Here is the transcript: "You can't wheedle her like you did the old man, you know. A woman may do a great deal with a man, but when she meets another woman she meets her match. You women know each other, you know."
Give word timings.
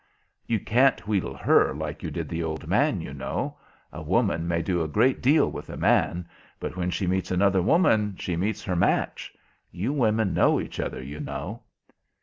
"You 0.47 0.59
can't 0.59 1.07
wheedle 1.07 1.35
her 1.37 1.75
like 1.75 2.01
you 2.01 2.09
did 2.09 2.27
the 2.27 2.41
old 2.41 2.65
man, 2.67 3.01
you 3.01 3.13
know. 3.13 3.59
A 3.93 4.01
woman 4.01 4.47
may 4.47 4.63
do 4.63 4.81
a 4.81 4.87
great 4.87 5.21
deal 5.21 5.51
with 5.51 5.69
a 5.69 5.77
man, 5.77 6.27
but 6.59 6.75
when 6.75 6.89
she 6.89 7.05
meets 7.05 7.29
another 7.29 7.61
woman 7.61 8.15
she 8.17 8.35
meets 8.35 8.63
her 8.63 8.75
match. 8.75 9.31
You 9.71 9.93
women 9.93 10.33
know 10.33 10.59
each 10.59 10.79
other, 10.79 11.03
you 11.03 11.19
know." 11.19 11.61